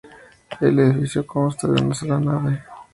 [0.59, 2.63] El edificio consta de una sola nave.